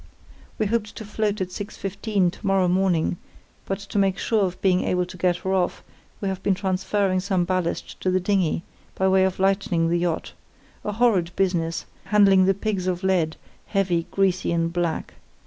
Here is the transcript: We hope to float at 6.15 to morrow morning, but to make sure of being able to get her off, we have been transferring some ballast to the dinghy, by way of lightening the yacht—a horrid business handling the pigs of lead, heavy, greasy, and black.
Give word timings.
We 0.57 0.65
hope 0.65 0.85
to 0.87 1.05
float 1.05 1.41
at 1.41 1.49
6.15 1.49 2.31
to 2.31 2.47
morrow 2.47 2.67
morning, 2.67 3.17
but 3.67 3.77
to 3.77 3.99
make 3.99 4.17
sure 4.17 4.43
of 4.45 4.59
being 4.59 4.83
able 4.83 5.05
to 5.05 5.15
get 5.15 5.37
her 5.45 5.53
off, 5.53 5.83
we 6.19 6.27
have 6.27 6.41
been 6.41 6.55
transferring 6.55 7.19
some 7.19 7.45
ballast 7.45 7.99
to 8.01 8.09
the 8.09 8.19
dinghy, 8.19 8.63
by 8.95 9.07
way 9.07 9.23
of 9.25 9.37
lightening 9.39 9.89
the 9.89 9.99
yacht—a 9.99 10.93
horrid 10.93 11.29
business 11.35 11.85
handling 12.05 12.45
the 12.45 12.55
pigs 12.55 12.87
of 12.87 13.03
lead, 13.03 13.37
heavy, 13.67 14.07
greasy, 14.09 14.51
and 14.51 14.73
black. 14.73 15.13